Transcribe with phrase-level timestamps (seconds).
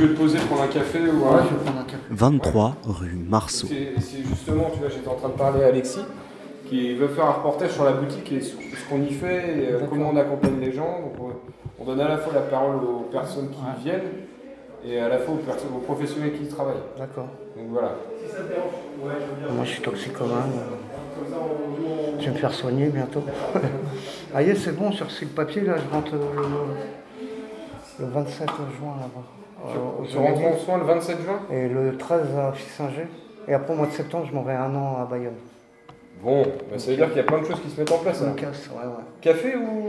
[0.00, 2.02] tu veux te poser, prendre un café ou Ouais, je vais prendre un café.
[2.10, 3.66] 23 rue Marceau.
[3.66, 6.00] C'est justement, tu vois, j'étais en train de parler à Alexis,
[6.66, 9.72] qui veut faire un reportage sur la boutique et sur ce qu'on y fait, et
[9.72, 11.00] euh, comment on accompagne les gens.
[11.02, 11.12] Donc,
[11.78, 13.82] on, on donne à la fois la parole aux personnes qui Ouais.
[13.82, 14.08] viennent
[14.86, 16.76] et à la fois aux, personnes, aux professionnels qui y travaillent.
[16.98, 17.28] D'accord.
[17.54, 17.96] Donc voilà.
[19.52, 20.52] Moi, je suis toxicomane.
[22.18, 23.22] Je vais me faire soigner bientôt.
[24.34, 26.18] ah, yes, c'est bon, reçu le papier, là, je rentre euh,
[28.00, 28.48] le, le 27
[28.78, 29.26] juin là-bas.
[29.66, 30.64] Euh, aux Tu rentres en Olympiques.
[30.64, 33.06] soin le 27 juin Et le 13 à Fissinger.
[33.48, 35.34] Et après, au mois de septembre, je m'en vais un an à Bayonne.
[36.22, 37.98] Bon, bah, ça veut dire qu'il y a plein de choses qui se mettent en
[37.98, 38.22] place.
[38.36, 39.04] Casse, ouais, ouais.
[39.22, 39.88] Café ou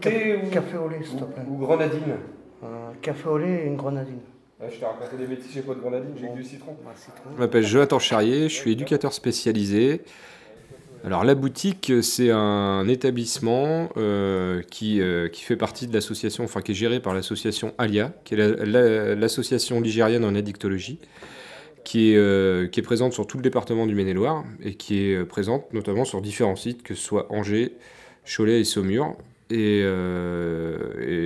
[0.00, 1.42] thé ou, Café au lait, s'il te plaît.
[1.48, 2.16] ou, grenadine?
[2.64, 2.66] Euh,
[3.02, 4.20] café au lait et une grenadine.
[4.60, 6.74] Ouais, Je t'ai raconté des bêtises, j'ai pas de grenadine, j'ai que du citron.
[6.84, 7.30] Bah, citron.
[7.36, 10.02] Je m'appelle Jonathan Charrier, je suis éducateur spécialisé.
[11.04, 16.60] Alors la boutique, c'est un établissement euh, qui, euh, qui fait partie de l'association, enfin
[16.60, 20.98] qui est géré par l'association ALIA, qui est la- la- l'association ligérienne en addictologie,
[21.84, 25.24] qui est, euh, qui est présente sur tout le département du Maine-et-Loire et qui est
[25.24, 27.72] présente notamment sur différents sites, que ce soit Angers,
[28.26, 29.16] Cholet et Saumur,
[29.50, 29.82] et,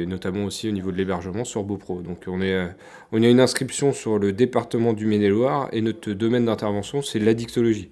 [0.07, 2.03] notamment aussi au niveau de l'hébergement sur Beaupro.
[2.03, 2.69] Donc on, est,
[3.11, 7.91] on a une inscription sur le département du Maine-et-Loire et notre domaine d'intervention, c'est l'addictologie.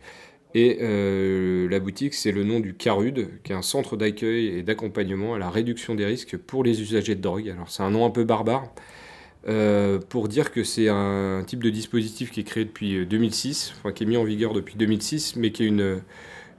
[0.54, 4.62] Et euh, la boutique, c'est le nom du CARUD, qui est un centre d'accueil et
[4.62, 7.48] d'accompagnement à la réduction des risques pour les usagers de drogue.
[7.48, 8.64] Alors c'est un nom un peu barbare,
[9.48, 13.74] euh, pour dire que c'est un type de dispositif qui est créé depuis euh, 2006,
[13.78, 16.02] enfin qui est mis en vigueur depuis 2006, mais qui a une,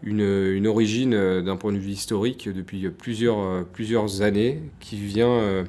[0.03, 5.29] une, origine euh, d'un point de vue historique depuis plusieurs, euh, plusieurs années, qui vient...
[5.29, 5.63] euh,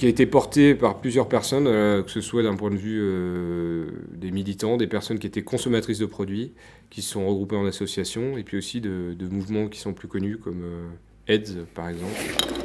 [0.00, 2.98] qui a été porté par plusieurs personnes, euh, que ce soit d'un point de vue
[3.02, 6.54] euh, des militants, des personnes qui étaient consommatrices de produits,
[6.88, 10.08] qui se sont regroupées en associations, et puis aussi de, de mouvements qui sont plus
[10.08, 10.86] connus, comme euh,
[11.28, 12.14] AIDS par exemple.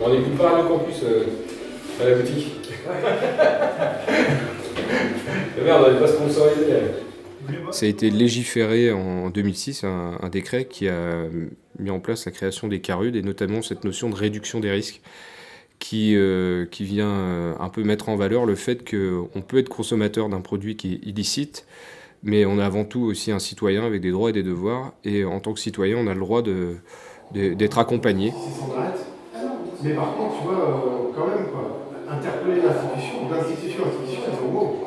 [0.02, 1.26] On n'écoute pas Radio Campus euh,
[2.02, 2.72] à la boutique.
[5.62, 6.64] Merde, on n'est pas sponsorisé.
[7.72, 11.26] Ça a été légiféré en 2006, un, un décret qui a
[11.80, 15.02] mis en place la création des CARUD, et notamment cette notion de réduction des risques,
[15.90, 19.70] qui, euh, qui vient euh, un peu mettre en valeur le fait qu'on peut être
[19.70, 21.68] consommateur d'un produit qui est illicite,
[22.24, 25.26] mais on est avant tout aussi un citoyen avec des droits et des devoirs, et
[25.26, 26.78] en tant que citoyen, on a le droit de-
[27.36, 28.34] de- d'être accompagné.
[29.84, 34.44] Mais par contre, tu vois, euh, quand même, quoi, interpeller l'institution, d'institution à institution, c'est
[34.44, 34.78] au mot.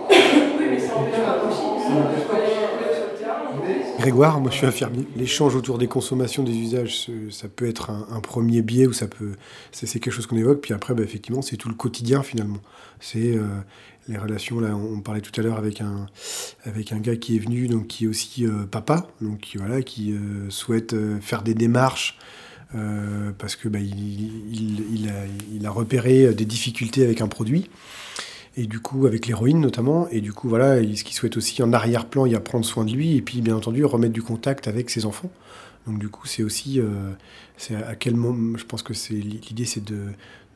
[3.98, 5.06] Grégoire, moi je suis infirmier.
[5.16, 9.32] L'échange autour des consommations, des usages, ça peut être un, premier biais ou ça peut,
[9.72, 10.60] c'est quelque chose qu'on évoque.
[10.60, 12.60] Puis après, bah, effectivement, c'est tout le quotidien finalement.
[13.00, 13.46] C'est euh,
[14.08, 14.60] les relations.
[14.60, 16.06] Là, on parlait tout à l'heure avec un
[16.64, 19.82] avec un gars qui est venu, donc qui est aussi euh, papa, donc qui, voilà,
[19.82, 22.18] qui euh, souhaite faire des démarches.
[23.38, 27.68] parce que bah, il a repéré des difficultés avec un produit
[28.60, 30.08] et du coup avec l'héroïne notamment.
[30.10, 32.64] Et du coup voilà il- ce qu'il souhaite aussi en arrière-plan il y a prendre
[32.64, 35.30] soin de lui et puis bien entendu remettre du contact avec ses enfants.
[35.86, 37.12] Donc du coup c'est aussi euh,
[37.56, 39.98] c'est à quel moment je pense que c'est l'idée c'est de,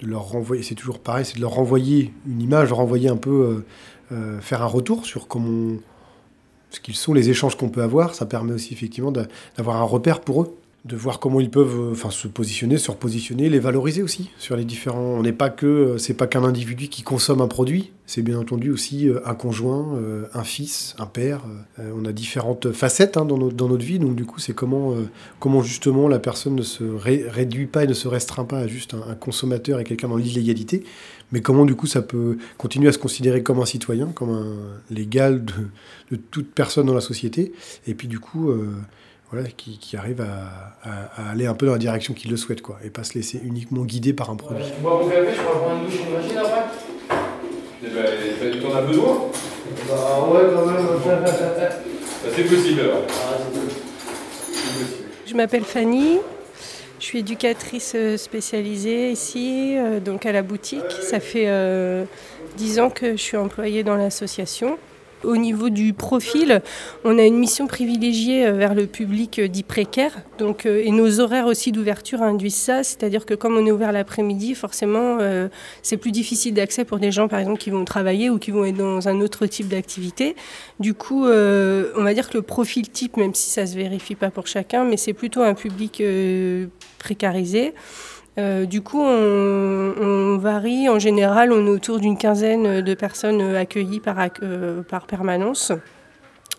[0.01, 3.17] de leur renvoyer c'est toujours pareil c'est de leur renvoyer une image leur renvoyer un
[3.17, 3.65] peu euh,
[4.13, 5.77] euh, faire un retour sur comment
[6.71, 8.15] ce qu'ils sont les échanges qu'on peut avoir.
[8.15, 11.79] Ça permet aussi effectivement d'a- d'avoir un repère pour eux de voir comment ils peuvent
[11.79, 14.99] euh, enfin se positionner, se repositionner, les valoriser aussi sur les différents.
[15.01, 18.37] On n'est pas que euh, c'est pas qu'un individu qui consomme un produit, c'est bien
[18.37, 19.97] entendu aussi euh, un conjoint,
[20.35, 21.43] un fils, un père.
[21.79, 24.95] On a différentes facettes hein, dans, notre, dans notre vie, donc du coup c'est comment
[25.39, 28.67] comment justement la personne ne se ré- réduit pas et ne se restreint pas à
[28.67, 30.83] juste un, consommateur et quelqu'un dans l'illégalité,
[31.31, 34.47] mais comment du coup ça peut continuer à se considérer comme un citoyen, comme un
[34.91, 35.53] l'égal de,
[36.11, 37.53] de toute personne dans la société,
[37.87, 38.51] et puis du coup
[39.33, 42.37] voilà, qui, qui arrive à, à- à aller un peu dans la direction qu'il le
[42.37, 44.65] souhaite, quoi, et pas se laisser uniquement guider par un produit.
[44.65, 46.63] Tu bois mon café, je pourrais prendre une douche une machine après
[47.85, 49.17] Eh ben, t'en as besoin
[49.89, 50.87] Bah ouais, quand même.
[51.25, 53.03] Bah, C'est possible alors.
[53.09, 53.61] C'est
[54.53, 55.09] possible.
[55.27, 56.19] Je m'appelle Fanny,
[57.01, 60.83] je suis éducatrice euh, spécialisée ici, euh, donc à la boutique.
[61.01, 62.05] Ça fait euh,
[62.59, 64.77] 10 ans que je suis employée dans l'association.
[65.25, 66.63] Au niveau du profil,
[67.05, 70.23] on a une mission privilégiée euh, vers le public euh, dit précaire.
[70.41, 74.55] Euh, et nos horaires aussi d'ouverture induisent ça, c'est-à-dire que comme on est ouvert l'après-midi,
[74.55, 75.19] forcément,
[75.83, 78.65] c'est plus difficile d'accès pour des gens, par exemple, qui vont travailler ou qui vont
[78.65, 80.35] être dans un autre type d'activité.
[80.81, 84.31] Du coup, on va dire que le profil type, même si ça se vérifie pas
[84.31, 86.03] pour chacun, mais c'est plutôt un public
[86.99, 87.73] précarisé.
[88.39, 90.89] Euh, du coup, on, on varie.
[90.89, 95.73] En général, on est autour d'une quinzaine de personnes accueillies par, euh, par permanence.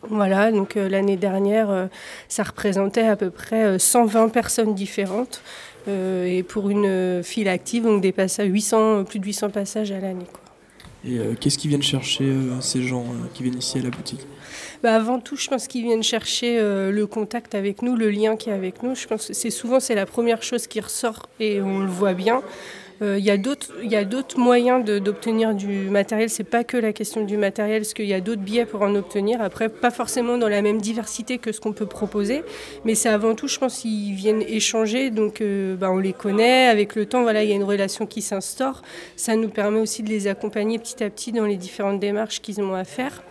[0.10, 1.88] Voilà, donc euh, l'année dernière,
[2.28, 5.42] ça représentait à peu près euh, 120 personnes différentes.
[5.88, 10.28] et pour une file active, donc des passages, 800, plus de 800 passages à l'année.
[11.06, 14.22] Et qu'est-ce qu'ils viennent chercher ces gens qui viennent ici à la boutique?
[14.82, 18.50] Bah avant tout, je pense qu'ils viennent chercher le contact avec nous, le lien qui
[18.50, 18.96] est avec nous.
[18.96, 22.14] Je pense que c'est souvent c'est la première chose qui ressort et on le voit
[22.14, 22.42] bien.
[23.01, 23.38] Euh, il y a
[24.06, 26.30] d'autres moyens d'obtenir du matériel.
[26.30, 28.95] C'est pas que la question du matériel, parce qu'il y a d'autres biais pour en
[28.95, 29.42] obtenir.
[29.42, 32.44] Après, pas forcément dans la même diversité que ce qu'on peut proposer,
[32.86, 35.10] mais c'est avant tout, je pense, qu'ils viennent échanger.
[35.10, 36.68] Donc, euh, bah, on les connaît.
[36.68, 38.81] Avec le temps, voilà, il y a une relation qui s'instaure.
[39.16, 42.62] Ça nous permet aussi de les accompagner petit à petit dans les différentes démarches qu'ils
[42.62, 43.24] ont à faire.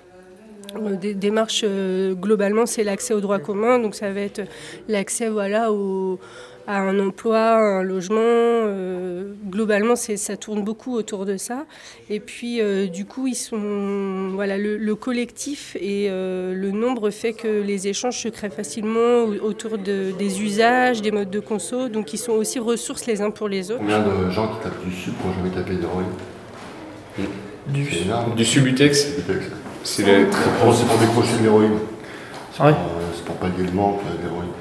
[0.77, 3.79] Euh, des démarches, globalement, c'est l'accès au droit commun.
[3.79, 4.43] Donc, ça va être
[4.89, 6.19] l'accès voilà, au
[6.67, 8.21] à un emploi, un logement.
[8.21, 11.67] Euh, globalement, ça tourne beaucoup autour de ça.
[12.11, 17.33] Et puis, euh, du coup, ils sont, voilà, le, collectif et euh, le nombre fait
[17.33, 21.89] que les échanges se créent facilement autour de, des usages, des modes de conso.
[21.89, 23.81] Donc, ils sont aussi ressources les uns pour les autres.
[23.81, 26.07] Combien de gens qui tapent du sub pour jamais taper d'héroïne
[27.69, 27.85] Du,
[28.37, 29.17] du subutex
[29.84, 31.79] C'est pour, pour décrocher de l'héroïne.
[32.56, 34.52] C'est pour pallier le manque d'héroïne.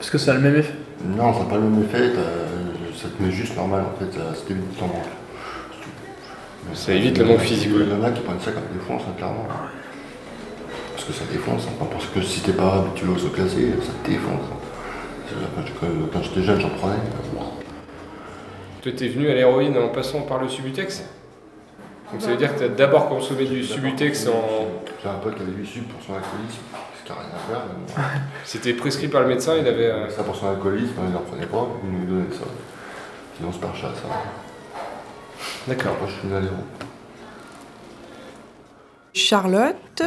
[0.00, 2.12] Est-ce que ça a le même effet non, ça n'a pas le même effet,
[2.94, 5.06] ça te met juste normal en fait, ça t'évite ton manque.
[6.74, 7.70] Ça évite le manque physique.
[7.74, 9.46] Il y en a qui prennent ça comme défonce, hein, clairement.
[10.94, 14.10] Parce que ça défonce, hein, parce que si t'es pas habitué au classé, ça te
[14.10, 14.42] défonce.
[14.52, 15.62] Hein.
[16.12, 16.96] Quand j'étais jeune, j'en prenais.
[18.82, 21.04] Toi, t'es venu à l'héroïne en passant par le Subutex?
[22.12, 24.68] Donc ça veut dire que tu as d'abord consommé du Subutex en.
[25.02, 26.62] J'ai un pote qui avait du sub pour son alcoolisme.
[28.44, 29.86] C'était prescrit par le médecin, il avait.
[29.86, 30.10] Euh...
[30.10, 32.44] Ça pour son alcoolisme, il n'en prenait pas, il nous donnait ça.
[33.36, 34.08] Sinon, c'est par chat, ça.
[35.66, 35.96] D'accord.
[36.00, 36.50] Moi, je suis venu à
[39.12, 40.02] Charlotte,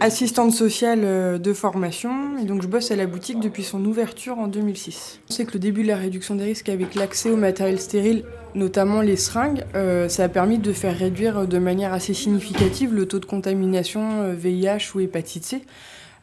[0.00, 4.38] assistante sociale euh, de formation, et donc je bosse à la boutique depuis son ouverture
[4.38, 5.20] en 2006.
[5.28, 8.24] On sait que le début de la réduction des risques avec l'accès au matériel stérile,
[8.54, 13.06] notamment les seringues, euh, ça a permis de faire réduire de manière assez significative le
[13.06, 15.62] taux de contamination VIH euh, ou hépatite C.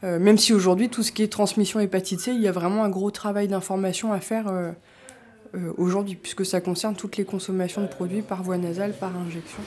[0.04, 2.84] Euh, même si aujourd'hui, tout ce qui est transmission hépatite C, il y a vraiment
[2.84, 4.72] un gros travail d'information à faire euh,
[5.56, 9.62] euh, aujourd'hui, puisque ça concerne toutes les consommations de produits par voie nasale, par injection.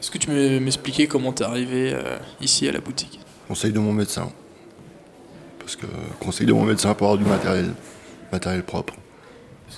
[0.00, 1.96] Est-ce que tu peux m'expliquer comment tu es arrivé
[2.40, 3.20] ici à la boutique?
[3.48, 4.30] Conseil de mon médecin.
[5.58, 5.86] Parce que
[6.20, 7.70] conseil de mon médecin pour avoir du matériel,
[8.32, 8.94] matériel propre.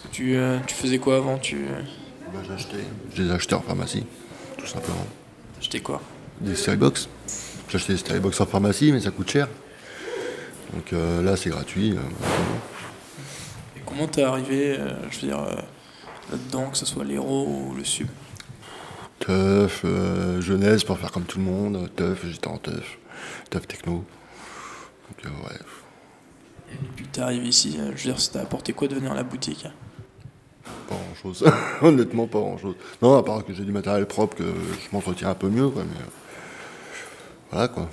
[0.03, 1.39] que tu, tu faisais quoi avant?
[1.39, 1.67] Tu,
[2.47, 2.77] j'ai acheté.
[3.15, 4.05] Je les en pharmacie,
[4.59, 5.07] tout simplement.
[5.59, 6.01] Acheté quoi?
[6.41, 7.09] Des Sterybox.
[7.69, 9.49] J'ai acheté des Sterybox en pharmacie, mais ça coûte cher.
[10.73, 11.93] Donc euh, là, c'est gratuit.
[11.93, 12.01] Euh,
[13.77, 15.47] Et comment t'es arrivé, euh, je veux dire,
[16.31, 18.09] là-dedans, que ce soit l'héros ou le sub
[19.21, 19.85] Teuf,
[20.41, 21.89] jeunesse pour faire comme tout le monde.
[21.97, 22.99] Teuf, j'étais en teuf.
[23.49, 24.05] Teuf techno.
[25.23, 25.57] Donc ouais.
[26.73, 29.15] Et puis t'es arrivé ici, je veux dire, ça t'a apporté quoi de venir à
[29.15, 29.67] la boutique
[30.89, 31.45] pas grand chose.
[31.83, 32.75] Honnêtement, pas grand chose.
[33.03, 35.83] Non, à part que j'ai du matériel propre, que je m'entretiens un peu mieux, quoi.
[35.85, 36.11] Mais euh,
[37.51, 37.89] voilà, quoi.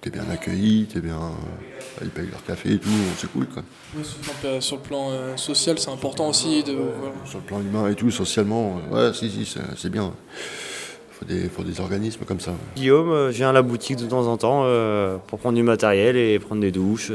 [0.00, 1.16] Puis t'es bien accueilli, t'es bien.
[1.16, 3.62] Euh, ils payent leur café et tout, c'est cool, quoi.
[4.60, 6.62] sur le plan, euh, social, c'est important aussi.
[6.62, 6.76] De,
[7.24, 10.12] Sur le plan humain et tout, socialement, ouais, si, si, c'est bien.
[11.10, 12.52] Faut des, faut des organismes comme ça.
[12.76, 14.62] Guillaume, je viens à la boutique de temps en temps
[15.26, 17.10] pour prendre du matériel et prendre des douches,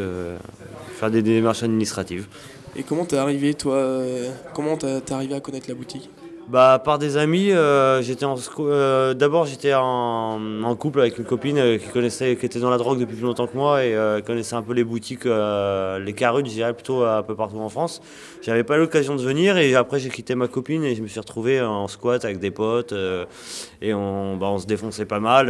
[0.99, 2.27] faire des démarches administratives.
[2.75, 6.09] Et comment t'es arrivé, toi euh, Comment t'es arrivé à connaître la boutique?
[6.49, 11.77] Bah, par des amis, euh, j'étais en, euh, d'abord j'étais en, couple avec une copine
[11.79, 13.95] qui connaissait, qui était dans la drogue depuis plus longtemps que moi et
[14.25, 18.01] connaissait un peu les boutiques, les carudes, je dirais plutôt un peu partout en France.
[18.41, 21.19] J'avais pas l'occasion de venir et après j'ai quitté ma copine et je me suis
[21.19, 22.93] retrouvé en squat avec des potes
[23.81, 25.47] et on, bah, on se défonçait pas mal,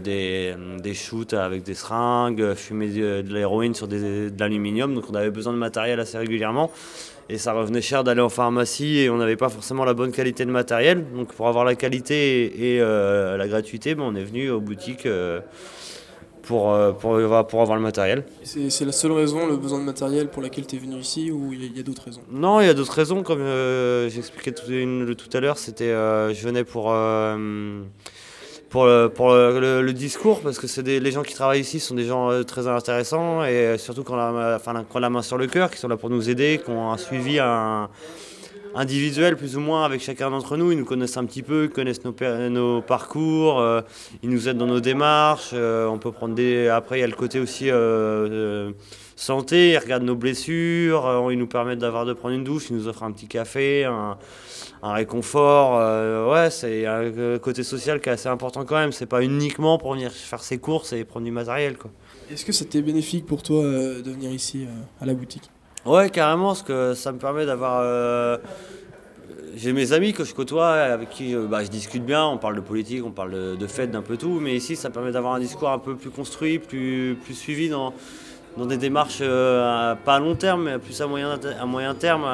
[0.00, 5.04] des, des shoots avec des seringues, fumer de, de l'héroïne sur des, de l'aluminium, donc
[5.10, 6.70] on avait besoin de matériel assez régulièrement
[7.28, 10.44] et ça revenait cher d'aller en pharmacie et on n'avait pas forcément la bonne qualité
[10.44, 11.04] de matériel.
[11.14, 15.06] Donc pour avoir la qualité et, euh, la gratuité, ben, on est venu aux boutiques
[15.06, 15.40] euh,
[16.42, 17.12] pour, euh, pour,
[17.46, 18.24] pour, avoir le matériel.
[18.42, 21.52] C'est la seule raison, le besoin de matériel pour laquelle tu es venu ici ou
[21.52, 22.22] il y a, d'autres raisons?
[22.32, 23.22] Non, il y a d'autres raisons.
[23.22, 23.44] Comme
[24.08, 25.92] j'expliquais tout, tout, à l'heure, c'était
[26.34, 26.92] je venais pour
[28.68, 32.04] pour, le, pour le, discours, parce que c'est les gens qui travaillent ici sont des
[32.04, 35.46] gens euh, très intéressants, et euh, surtout quand la, enfin, quand la main sur le
[35.46, 37.88] cœur, qui sont là pour nous aider, qui ont un suivi un,
[38.78, 40.72] individuel plus ou moins avec chacun d'entre nous.
[40.72, 42.14] Ils nous connaissent un petit peu, ils connaissent nos,
[42.48, 43.80] nos parcours, euh,
[44.22, 45.52] ils nous aident dans nos démarches.
[45.52, 46.68] on peut prendre des.
[46.68, 47.70] Après, il y a le côté aussi
[49.16, 52.86] santé, ils regardent nos blessures, ils nous permettent d'avoir de prendre une douche, ils nous
[52.88, 54.16] offrent un petit café, un,
[54.82, 55.76] un réconfort.
[55.76, 58.92] Euh, ouais, c'est un euh, côté social qui est assez important quand même.
[58.92, 61.76] C'est pas uniquement pour venir faire ses courses et prendre du matériel.
[61.76, 61.90] Quoi.
[62.30, 64.66] Est-ce que c'était bénéfique pour toi euh, de venir ici
[65.00, 65.50] à la boutique?
[65.86, 67.80] Ouais, carrément, parce que ça me permet d'avoir.
[67.82, 68.36] euh,
[69.56, 72.56] J'ai mes amis que je côtoie, avec qui euh, bah, je discute bien, on parle
[72.56, 75.40] de politique, on parle de, de d'un peu tout, mais ici ça permet d'avoir un
[75.40, 77.94] discours un peu plus construit, plus, plus suivi dans,
[78.56, 82.24] dans des démarches euh, pas à long terme, mais plus à moyen, à moyen terme,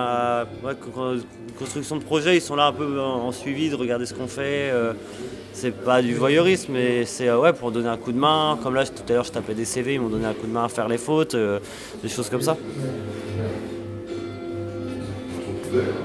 [1.59, 2.37] construction de projet.
[2.37, 4.73] Ils sont là un peu en, en suivi, de regarder ce qu'on fait.
[5.53, 8.59] c'est pas du voyeurisme, mais c'est ouais, pour donner un coup de main.
[8.63, 10.53] Comme là, tout à l'heure, je tapais des CV, ils m'ont donné un coup de
[10.53, 11.37] main à faire les fautes,
[12.03, 12.57] des choses comme ça.
[15.75, 16.04] Здорово.